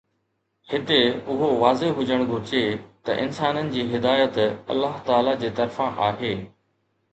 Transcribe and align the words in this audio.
هتي 0.69 0.95
اهو 1.33 1.49
واضح 1.65 1.91
هجڻ 1.99 2.23
گهرجي 2.31 2.63
ته 3.09 3.19
انسانن 3.27 3.71
جي 3.77 3.85
هدايت 3.93 4.41
الله 4.43 4.99
تعاليٰ 5.11 5.39
جي 5.45 5.55
طرفان 5.63 6.03
آهي 6.11 6.35